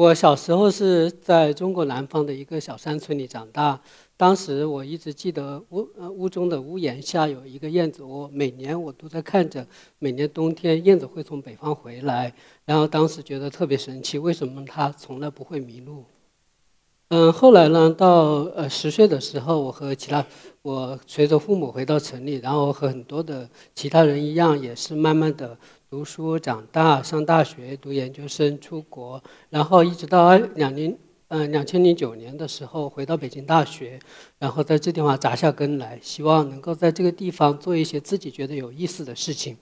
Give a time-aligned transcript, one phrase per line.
[0.00, 3.78] 我小时候是在中国南方的一个小山村里长大。
[4.16, 9.66] 当时我一直记得屋呃屋中的屋檐下有一个燕子窝，每年我都在看着，
[9.98, 12.32] 每年冬天燕子会从北方回来，
[12.64, 16.04] 然后当时觉得特别神奇，为什么它从来不会迷路？
[17.08, 20.24] 嗯，后来呢，到呃十岁的时候，我和其他
[20.62, 25.58] 我随着父母回到城里，然后和很多的其他人一样，也是慢慢的。
[25.90, 33.98] 读书、长大、上大学、读研究生、出国，然后一直到二两零嗯两千零九年的时候回到北京大学，
[34.38, 39.56] 然后在这地方扎下根来，希望能够在这个地方做一些自己觉得有意思的事情。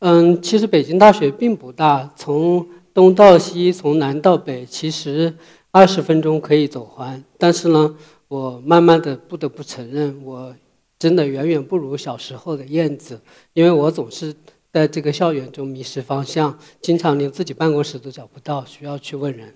[0.00, 5.32] 嗯，其实北京大学并不大，从东到西，从南到北，其实
[5.70, 7.22] 二十分钟可以走完。
[7.38, 10.52] 但是呢，我慢慢的不得不承认，我
[10.98, 13.20] 真的远远不如小时候的燕子，
[13.52, 14.34] 因为我总是。
[14.72, 19.52] 在这个校园中迷失方向，经常连自己办公室都找不到，需要去问人。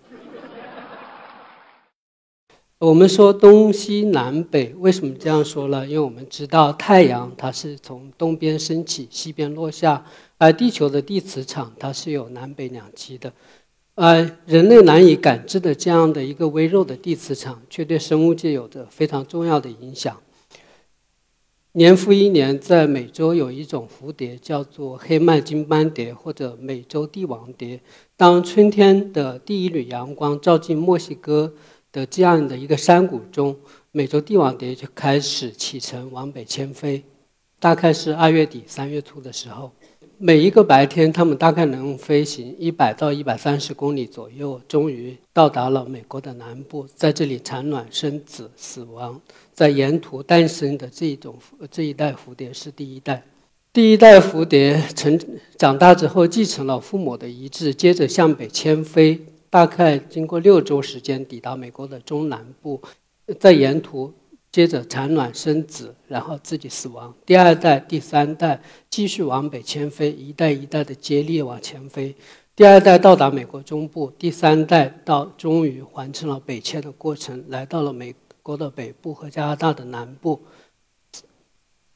[2.78, 5.86] 我们说东西南北，为什么这样说呢？
[5.86, 10.04] 因为我们知道太阳它是从东边升起，西边落下，
[10.36, 13.32] 而地球的地磁场它是有南北两极的，
[13.94, 20.20] 而人类难以感知的这样的一个微弱的地磁场，却对生物界有着非常重要的影响。
[21.76, 27.80] 年复一年，在美洲有一种蝴蝶叫做黑麦金斑蝶或者美洲帝王蝶。
[28.16, 31.52] 当春天的第一缕阳光照进墨西哥
[31.90, 33.56] 的这样的一个山谷中，
[33.90, 37.02] 美洲帝王蝶就开始启程往北迁飞。
[37.58, 39.72] 大概是二月底三月初的时候。
[40.16, 49.20] 每一个白天，它们大概能飞行一百到一百三十公里左右，终于到达了美国的南部，在这里产卵、生子、死亡。
[49.54, 51.38] 在沿途诞生的这一种
[51.70, 53.22] 这一代蝴蝶是第一代，
[53.72, 55.18] 第一代蝴蝶成
[55.56, 62.82] 长大之后继承了父母的遗志，接着向北迁飞，大概经过六周时间抵达美国的中南部，
[63.40, 64.12] 在沿途。
[64.54, 67.12] 接着产卵生子，然后自己死亡。
[67.26, 72.14] 第二代、第三代继续往北迁飞，一代一代的接力往前飞。
[72.54, 80.42] 第二代到达美国中部，第三代到终于完成了北迁的过程，来到了美国的北部和加拿大的南部。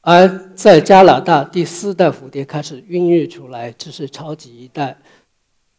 [0.01, 4.97] 而在加拿大，第四代蝴蝶开始孕育出来，这是超级一代。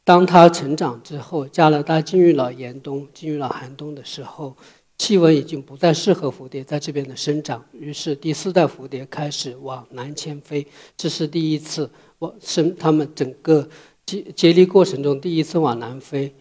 [0.04, 4.56] 当它成长之后，加拿大进入了严冬，进入了寒冬的时候。
[4.98, 10.66] 气温已经不再适合蝴蝶在这边的生长，于是第四代蝴蝶开始往南迁飞。
[10.94, 13.66] 这是第一次往生，它们整个
[14.04, 16.34] 接接力过程中第一次往南飞。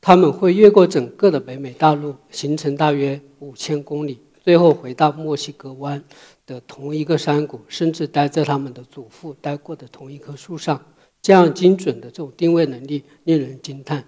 [0.00, 6.02] 他们会越过整个的北美大陆，行程大约五千公里，最后回到墨西哥湾
[6.46, 10.80] 的同一个山谷，甚至待在他们的祖父待过的同一棵树上。
[11.22, 14.02] 这样精准的这种定位能力令人惊叹。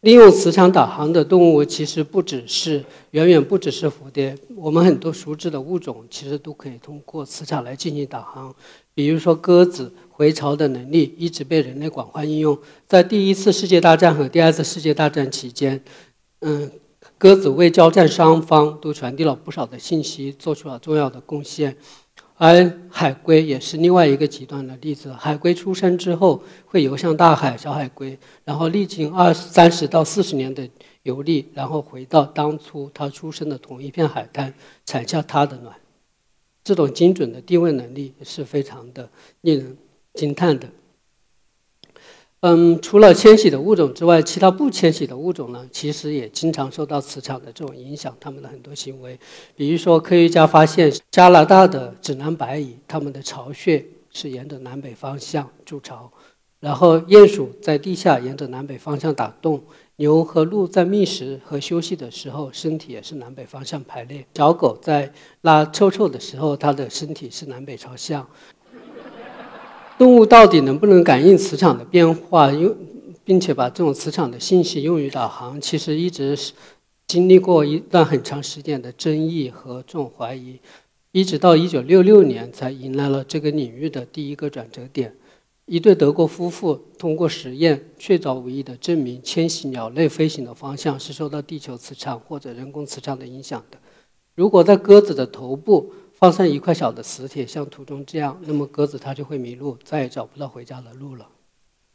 [0.00, 8.54] 利用磁场导航的动物其实不只是远远不只是蝴蝶，我们很多熟知的物种其实都可以通过磁场来进行导航。
[8.94, 15.82] 比如说鸽子回巢的能力一直被人类广泛应用，在第一次世界大战和第二次世界大战期间，
[16.40, 16.70] 嗯，
[17.16, 21.74] 鸽子为交战双方都传递了不少的信息，做出了重要的贡献。
[22.36, 25.10] 而海龟也是另外一个极端的例子。
[25.10, 30.68] 海龟出生之后会游向大海，小海龟，然后历经二三十到四十年的
[31.04, 34.52] 游历，然后回到当初它出生的同一片海滩，
[34.84, 35.74] 产下它的卵。
[36.62, 39.08] 这种精准的定位能力是非常的
[39.40, 39.76] 令人
[40.14, 40.68] 惊叹的。
[42.42, 49.18] 嗯，除了迁徙的物种之外，其他不迁徙的物种呢，其实也经常受到磁场的这种影响，它们的很多行为。
[49.54, 56.10] 比如说，科学家发现加拿大的指南白蚁，它们的巢穴是沿着南北方向筑巢；
[56.60, 59.58] 然后，鼹鼠在地下沿着南北方向打洞；
[59.96, 68.26] 牛和鹿在觅食和休息的时候，身体也是南北方向排列；小狗在拉臭臭的时候，它的身体是南北朝向。
[70.00, 72.74] 动物到底能不能感应磁场的变化，用
[73.22, 76.54] 并且把这种磁场的信息用于导航，其实一直是
[77.06, 80.58] 经历过一段很长时间的争议和这种怀疑，
[81.12, 85.14] 一直到一九六六年才迎来了这个领域的第一个转折点。
[85.66, 93.76] 一对德国夫妇通过实验确凿无疑地证明，迁徙鸟类飞行的方向是受到地球磁场或者人工磁场的影响的。
[94.34, 101.26] 如果在鸽子的头部，放上一块小的磁铁，像图中这样，那么鸽子它就会迷路，再也找不到回家的路了。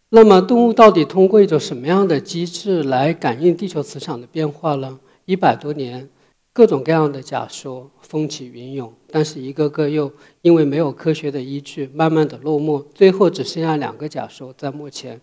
[0.09, 4.99] 那么动物到底通过一种什么样的机制来感应地球磁场的变化呢？
[5.25, 6.09] 一百多年，
[6.51, 10.11] 各种各样的假说风起云涌，但是一个个又
[10.41, 15.21] 因为没有科学的依据，慢慢的落寞，最后只剩下两个假说在目前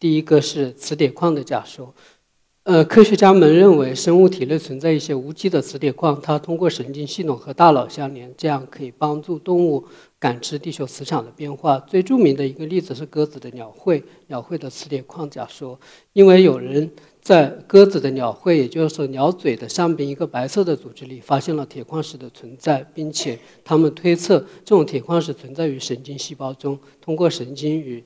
[0.00, 1.94] 第一个是磁铁矿的假说。
[2.70, 9.84] 呃，科学家们认为生物体内存在一些无机的磁铁矿，它通过神经系统和大脑相连，这样可以帮助动物
[10.20, 11.80] 感知地球磁场的变化。
[11.80, 15.80] 最著名的一个例子是鸽子的鸟喙，鸟喙的磁铁矿假说。
[16.12, 16.88] 因为有人
[17.20, 28.04] 在鸽子的鸟喙，也就是说鸟嘴的上边一个白色的组织里发现了铁矿石的存在，并且他们推测这种铁矿石存在于神经细胞中，通过神经与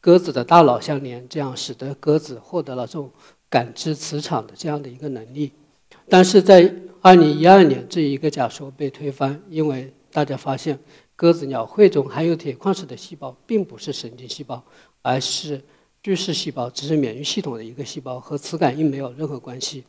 [0.00, 3.08] 鸽子的大脑相连，这样使得鸽子获得了这种。
[3.50, 5.50] 感知磁场的这样的一个能力，
[6.08, 10.78] 但是在二零一二年，这一个假说被推翻，因为大家发现
[11.16, 14.62] 鸽子鸟喙中含有铁矿石的细胞并不是神经细胞，
[15.02, 15.60] 而是
[16.00, 19.82] 巨噬细胞，只是免疫系统的一个细胞，和磁感应没有任何关系。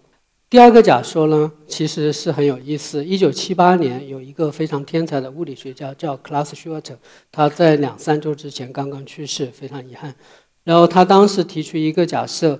[0.49, 3.05] 第二个假说呢，其实是很有意思。
[3.05, 6.95] 一九七八年，有一个非常天才的物理学家叫 Klaus Schwert，
[7.31, 10.15] 他在两三周之前刚刚去世，非常遗憾。
[10.63, 12.59] 然后他当时提出一个假设。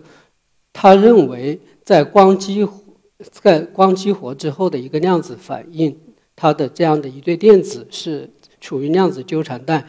[0.74, 2.68] 他认为，在光激
[3.32, 5.96] 在光激活之后的一个量子反应，
[6.36, 8.30] 它的这样的一对电子是
[8.60, 9.86] 处于量子纠缠带，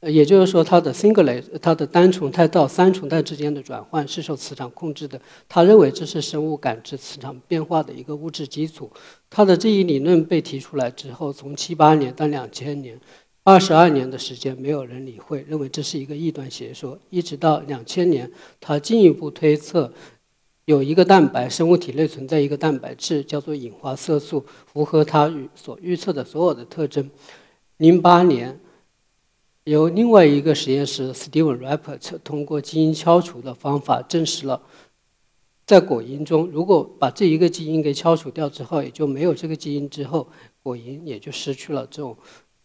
[0.00, 5.20] 也就是说，它的 singlet 它的单重态到三重态之间的转换是受磁场控制的。
[5.48, 8.90] 他认为这是生物感知磁场变化的一个物质基础。
[9.30, 12.98] 他的这一理论被提出来之后，从七八年到两千年，
[13.44, 16.98] 二十二年的时间，没有人理会，认为这是一个异端邪说。
[17.10, 19.92] 一直到两千年，他进一步推测。
[20.64, 27.10] 有一个蛋白，生物体内存在一个蛋白质，叫做隐花色素，符合他预所预测的所有的特征。
[27.78, 28.60] 零八年，
[29.64, 34.62] 由另外一个实验室 Steven r a p p e r 通过基因敲除的方法证实了，
[35.66, 40.28] 在果蝇中，如果把这一个基因给敲除掉之后，也就没有这个基因之后，
[40.62, 42.16] 果蝇也就失去了这种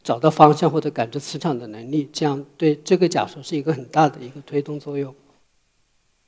[0.04, 2.08] 找到方向或者感知磁场的能力。
[2.14, 5.16] 这样对这个假说是一个很大的一个推动作用。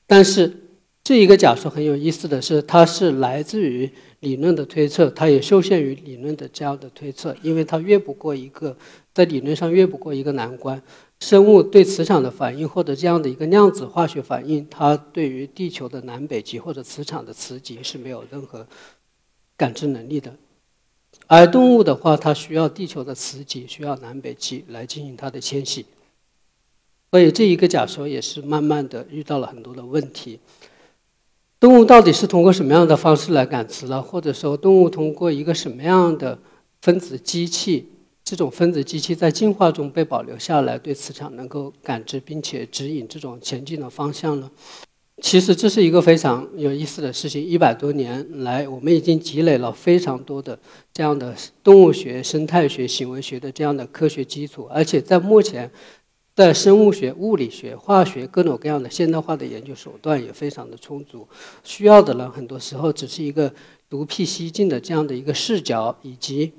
[0.07, 0.66] 但是。
[1.10, 3.90] 这一个假说很有意思的是，它是来自于
[4.20, 8.78] 理论的推测，它也受限于理论的这样的推测，因为它越不过一个
[9.12, 10.80] 在理论上越不过一个难关。
[11.20, 18.68] 生物对磁场的反应或者这样的一个量子化学反应，它对于地球的南北极或者磁场的磁极是没有任何
[19.58, 20.36] 感知能力的。
[21.26, 25.88] 而动物的话，它需要地球的磁极，需要南北极来进行它的迁徙。
[27.10, 30.40] 所以这一个假说也是慢慢的遇到了很多的问题。
[31.60, 34.02] 动物到底是通过什么样的方式来感知呢？
[34.02, 36.40] 或者说，动物通过一个什么样的
[36.82, 37.90] 分子机器？
[38.24, 44.50] 这种分子机器在进化中被保留下来，对磁场能够感知，并且指引这种前进的方向呢？
[45.22, 47.44] 其实这是一个非常有意思的事情。
[47.44, 50.58] 一百多年来，我们已经积累了非常多的
[50.94, 55.70] 这样的动物学、生态学、行为学的这样的科学基础，而且在目前。
[56.40, 61.28] 在生物学、物理学、化学各种各样的现代化的研究手段也非常的充足，
[61.66, 63.54] 需要的呢，很多时候只是一个
[63.90, 66.54] 独辟蹊径的这样的一个视角，以及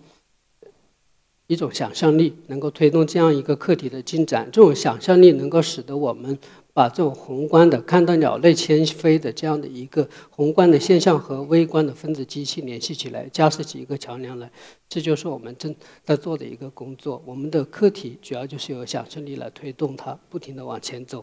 [1.47, 4.47] 一种想象力，能够推动这样一个课题的进展。
[4.53, 6.39] 这种想象力能够使得我们。
[6.81, 14.51] 把这种宏观的看到鸟类迁飞的这样的一个宏观的现象和微观的分子机器联系起来，架设起一个桥梁来，
[14.89, 17.23] 这就是我们正在做的一个工作。
[17.27, 21.23] 我们的课题主要就是由想象力来推动它，不停地往前走。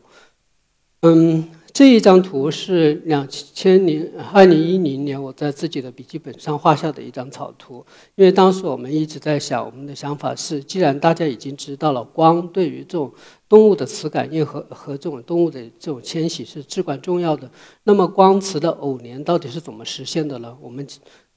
[1.02, 7.86] 嗯，这一张图是两千零二零一零年我在自己的笔记本上画下的一张草图。
[8.16, 13.12] 因为当时我们一直在想，我们的想法是，既然大家已经知道了光对于这种
[13.50, 17.50] 动物的磁感应和和这种动物的这种迁徙是至关重要的，
[17.84, 20.58] 那么光磁的偶联到底是怎么实现的呢？
[20.62, 20.86] 我们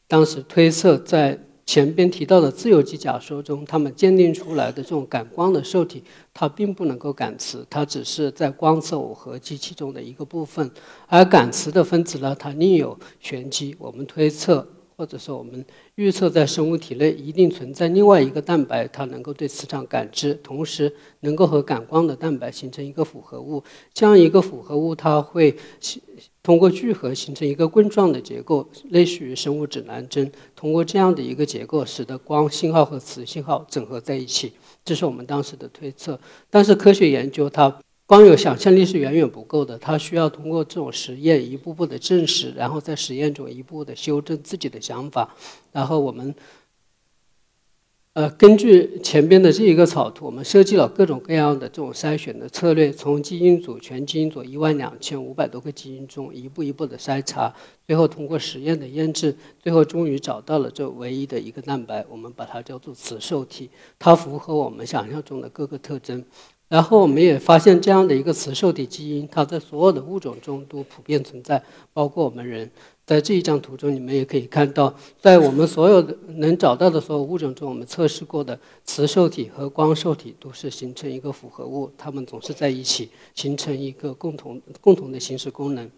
[0.06, 1.38] 当时推测在。
[1.66, 6.02] 前边提到的自由基假说中，他们鉴定出来的这种感光的受体，
[6.34, 10.68] 它并不能够感磁，它只是在光磁耦合机器中的一个部分。
[11.06, 13.76] 而感磁的分子呢，它另有玄机。
[13.78, 14.66] 我们推测，
[15.00, 15.64] 或者说我们
[15.94, 23.64] 预测，在生物体内一定存在另外一个蛋白，它能够对磁场感知，同时能够和感光的蛋白形成一个复合物。
[23.94, 25.56] 这样一个复合物，它会。
[26.42, 30.30] 通过聚合形成一个棍状的结构，类似于生物指南针。
[30.56, 34.52] 通过这样的一个结构，使得光信号和磁信号整合在一起，
[34.84, 36.18] 这是我们当时的推测。
[36.50, 37.74] 但是科学研究它
[38.10, 45.32] 光有想象力是远远不够的，它需要通过这种实验一步步的证实，然后在实验中一步步的修正自己的想法，
[45.70, 46.34] 然后我们。
[48.14, 57.54] 呃，根据前边的这一个草图，我们设计了各种各样的这种筛选的策略，从基因组全基因组一万两千五百多个基因中一步一步的筛查，
[57.86, 66.24] 最后通过实验的验证，最后终于找到了这唯一的一个蛋白，我们把它叫做雌受体，它符合我们想象中的各个特征。
[66.70, 71.60] 然后我们也发现这样的一个雌受体基因，它在所有的物种中都普遍存在，
[71.92, 72.70] 包括我们人。
[73.04, 85.90] 在这一张图中，你们也可以看到，在我们所有的能找到的所有物种中，我们测试过的雌受体和光受体都是形成一个复合物，它们总是在一起，形成一个共同共同的形式功能。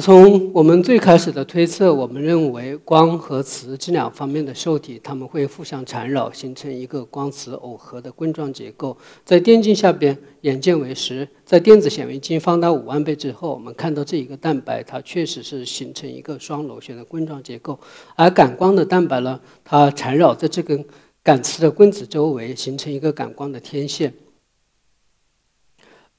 [0.00, 8.96] 从我们最开始的推测，我们认为光和磁这两方面的受体，它们会互相缠绕，形成一个光磁耦合的棍状结构。
[9.22, 17.78] 在电镜下边，眼见为实；在电子显微镜放大五万倍之后，我们看到这一个蛋白，它确实是形成一个双螺旋的棍状结构。
[18.16, 20.82] 而感光的蛋白呢，它缠绕在这根
[21.22, 24.14] 感磁的棍子周围，形成一个感光的天线。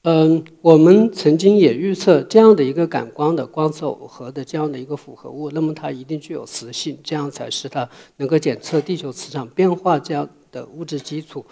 [0.06, 11.42] 嗯，我们曾经也预测这样的一个感光的光磁耦合的这样的一个复合物，那么它一定具有磁性，这样才是它能够检测地球磁场变化这样的物质基础。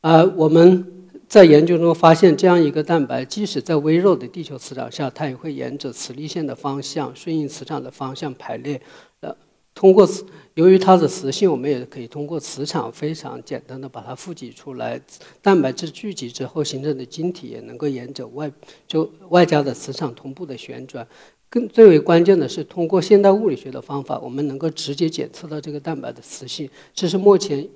[0.00, 0.84] 而我们
[1.28, 8.82] 在研究中发现，这样一个蛋白，即使在微弱的地球磁场下，它也会沿着磁力线的方向顺应磁场的方向排列。
[9.20, 9.32] 呃，
[9.72, 10.24] 通过磁。
[10.54, 15.00] 由于它的磁性，我们也可以通过磁场非常简单的把它富集出来。
[15.42, 18.50] 蛋白质聚集之后形成的晶体也能够沿着外
[18.86, 21.06] 就外加的磁场同步的旋转。
[21.50, 26.70] 更最为关键的是，通过现代物理学的方法，我们能够直接检测到这个蛋白的磁性。
[26.92, 27.68] 这是目前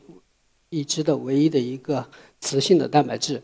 [0.71, 2.07] 已知的唯一的一个
[2.41, 3.43] 磁性的蛋白质。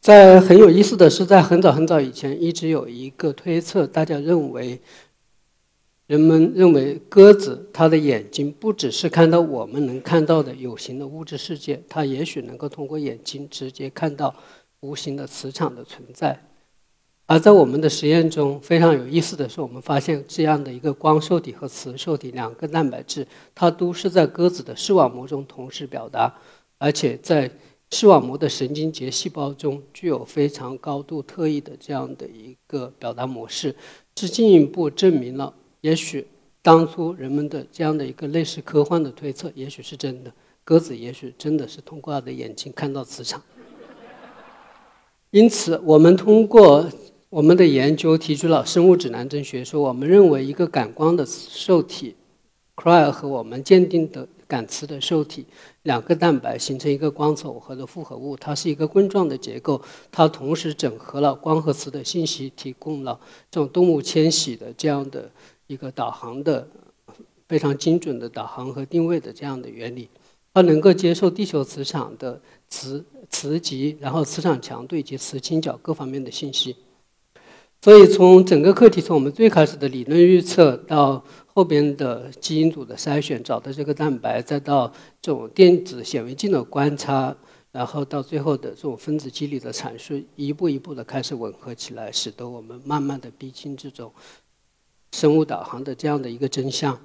[0.00, 4.80] 在很有意思的是，在很早很早以前，一直有一个推测，大家认为。
[6.08, 14.34] 人们认为鸽子它的眼睛不只是看到我们能看到的有形的物质世界，它也许能够通过眼睛直接看到
[14.80, 16.42] 无形的磁场的存在。
[17.26, 26.34] 而在我们的实验中，非常有意思的是，我们发现这样的一个光受体和磁受体两个蛋白质，它都是在鸽子的视网膜中同时表达，
[26.78, 27.50] 而且在
[27.90, 33.76] 视网膜的神经节细胞中具有非常高度特异的这样的一个表达模式，
[34.14, 35.52] 这进一步证明了。
[35.88, 36.26] 也许
[36.60, 40.30] 当初人们的这样的一个类似科幻的推测，也许是真的。
[40.62, 43.42] 鸽子也许真的是通过它的眼睛看到磁场。
[45.30, 46.86] 因此，我们通过
[47.30, 49.80] 我们的研究提出了生物指南针学说。
[49.80, 52.14] 我们认为，一个感光的受体
[52.76, 55.46] c r y 和我们鉴定的感磁的受体
[55.84, 59.80] 两个蛋白形成一个光磁耦合的复合物，它是一个棍状的结构。
[60.12, 63.18] 它同时整合了光和磁的信息，提供了
[63.50, 65.30] 这种动物迁徙的这样的。
[65.68, 66.66] 一个导航的
[67.46, 70.08] 非常精准的导航和定位的这样的原理，
[70.52, 76.74] 它能够接受地球磁场的磁磁极，然后磁场强度以及磁倾角各方面的信息。
[77.80, 87.36] 所以从整个课题，从我们最开始的理论预测到后边的基因组的筛选，找到这个蛋白，再到这种电子显微镜的观察，
[87.70, 94.12] 然后到最后的这种分子机理的阐述，一步一步的开始吻合起来，使得我们慢慢的逼近这种。
[95.12, 96.98] 生物导航的这样的一个真相，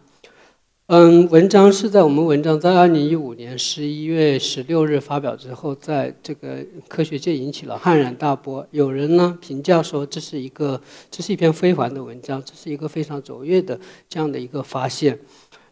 [0.88, 6.57] 嗯，文章是在我们文章在二零一五年十一月十六日发表之后，在这个
[6.89, 8.67] 科学界引起了浩然大波。
[8.72, 10.79] 有人呢评价说这是一个
[11.10, 13.79] 这是一篇非凡的文章，这是一个非常卓越的
[14.10, 15.17] 这样的一个发现，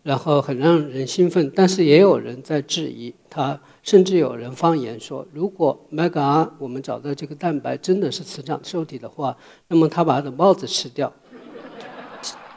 [0.01, 1.51] 然后很让人兴奋。
[1.53, 9.35] 但是也有人在质疑他，甚至有人放言说，如果 Mega 我们找到这个蛋白真的是磁场受体的话，
[9.67, 11.11] 那么他把他的帽子吃掉。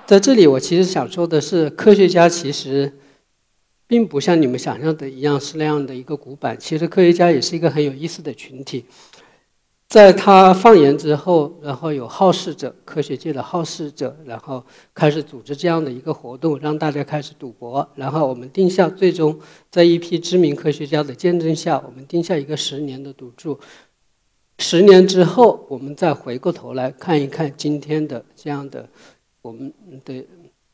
[0.07, 2.93] 在这里，我其实想说的是，科学家其实
[3.87, 6.55] 并不像你们想象的一样是那样的一个古板。
[6.61, 8.85] 其实科学家也是一个很有意思的群体。
[9.89, 17.89] 在他放言之后，然后有好事者，科学界的好事者，然后开始组织这样的一个活动，让大家开始赌博。
[17.95, 19.39] 然后我们定下，最终
[19.71, 23.59] 在一批知名科学家的见证下，我们定下一个十年的赌注。
[24.59, 28.89] 十年之后，我们再回过头来看一看今天的这样的。
[29.45, 29.71] 我们
[30.07, 30.25] 的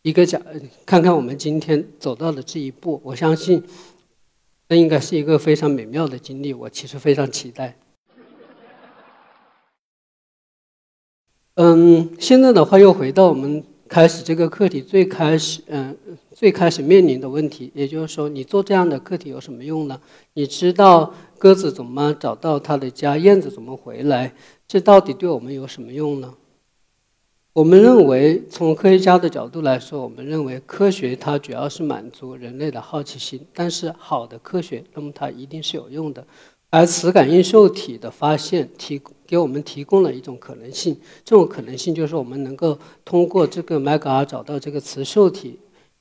[0.03, 0.41] 一个角，
[0.87, 3.61] 看看我们今天走到的这一步，我相信
[4.69, 6.55] 那应该是一个非常美妙的经历。
[6.55, 7.77] 我其实非常期待。
[11.55, 15.97] 嗯，现在的话又回到我们开始这个课题最开始，嗯，
[16.31, 20.00] 最开始面临的问题，也就是说，你做这样的课题有什么用呢？
[20.35, 24.33] 你知道鸽子怎么找到它的家，燕子怎么回来，
[24.69, 26.33] 这到底对我们有什么用呢？
[27.52, 33.45] 我们认为，从科学家的角度来说，我们认为科学它主要是满足人类的好奇心。
[33.52, 36.25] 但是，好的科学，那么它一定是有用的。
[36.71, 40.97] 而磁感应受体的发现，提给我们提供了一种可能性。
[41.25, 45.59] 这种可能性就是我们能够通过这个麦格尔找到这个磁受体，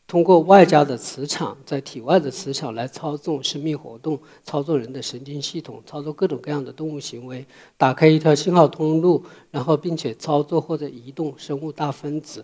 [0.10, 7.46] 通过外加的磁场，在体外的磁场来操纵生命活动，操作人的神经系统，操作各种各样的动物行为，
[7.78, 12.44] 打开一条信号通路，然后并且操作或者移动生物大分子。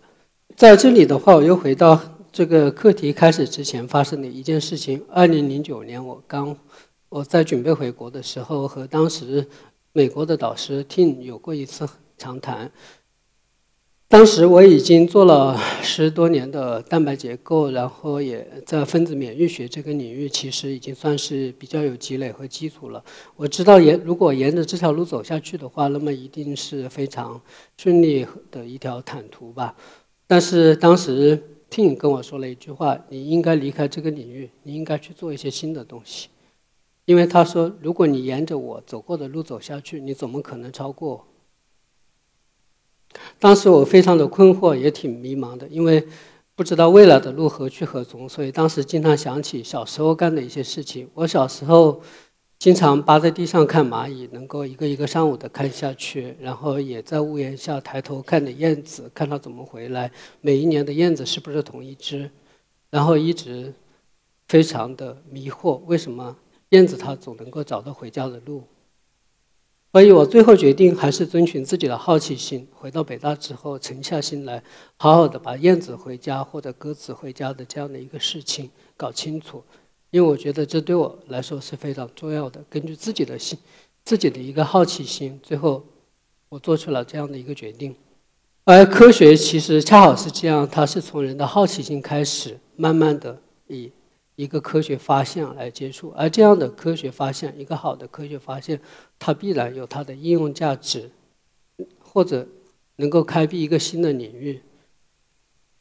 [0.56, 2.00] 在这里的话，我又回到
[2.32, 5.04] 这个课题开始之前发生的一件事情。
[5.10, 6.56] 二零零九年，我刚
[7.10, 9.44] 我在准备回国的时候，和当时
[9.92, 12.72] 美国的导师 Tim 有过一次长谈。
[14.18, 23.04] 当时我已经做了十多年的蛋白结构，然后也在分子免疫学这个领域，其实已经算是比较有积累和基础了。
[23.36, 27.42] 我知道沿如果沿着这条路走下去的话，那么一定是非常
[27.76, 29.76] 顺利的一条坦途吧。
[30.26, 31.38] 但是当时
[31.70, 36.30] t 跟我说了一句话：“你应该离开这个领域，你应该去做一些新的东西。”
[37.04, 41.26] 因为他说：“如果你沿着我走过的路走下去，你怎么可能超过？”
[43.40, 46.06] 当时我非常的困惑，也挺迷茫的，因为
[46.56, 51.10] 不知道未来的路何去何从，所以当时经常想起小时候干的一些事情。
[51.14, 52.02] 我小时候。
[52.58, 60.10] 经常趴在地上看蚂蚁，能够一个一个上午的看下去，然后也在屋檐下抬头看着燕子，看它怎么回来。
[60.40, 62.32] 每一年的燕子是不是同一只？
[62.90, 63.74] 然后一直
[64.48, 66.34] 非常的迷惑，为什么
[66.70, 68.64] 燕子它总能够找到回家的路？
[69.96, 74.62] 所以我最后决定还是遵循自己的好奇心，回到北大之后，沉下心来，
[74.98, 79.64] 好好的把燕子回家或者鸽子回家的这样的一个事情搞清楚。
[80.12, 82.62] 因为我觉得这对我来说是非常重要的。
[82.70, 83.58] 根据自己的心，
[84.04, 85.82] 自己的一个好奇心，最后
[86.50, 87.96] 我做出了这样的一个决定。
[88.66, 93.90] 而科学其实恰好是这样，它是从人的好奇心开始，慢慢的以
[94.36, 96.14] 一个科学发现来接触。
[96.16, 98.80] 而这样的科学发现，一个好的科学发现，
[99.18, 101.12] 它必然有它的应用价值，
[102.00, 102.48] 或者
[102.98, 104.62] 能够开辟一个新的领域。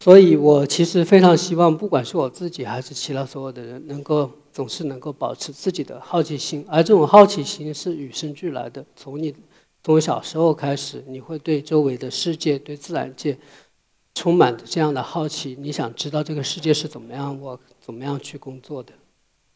[0.00, 8.84] 所以我其实非常希望，不管是我自己还是其他所有的人，能够总是能够保持自己的好奇心，而这种好奇心是与生俱来的。
[8.94, 9.34] 从你
[9.82, 13.38] 从小时候开始，你会对周围的世界、对自然界
[14.14, 18.92] 充满着这样的好奇，你想知道这个世界是怎么样，我怎么样去工作的。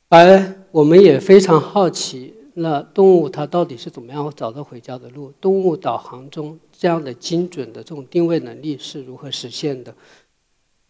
[0.08, 5.32] 而我们也非常好奇，那动物它到底是怎么样找到回家的路？
[5.40, 9.94] 动物导航中这样的精准的这种定位能力是如何实现的？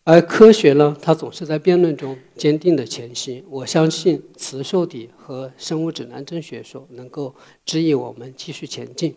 [0.04, 3.44] 而科学呢，它总是在辩论中坚定的前行。
[3.50, 7.34] 我相信磁受体和生物指南针学说能够
[7.66, 9.14] 指引我们继续前进。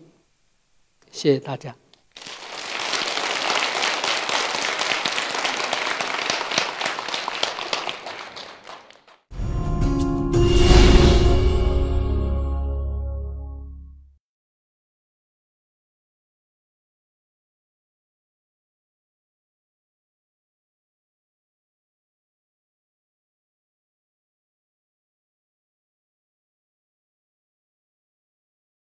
[1.09, 1.80] 谢谢大家。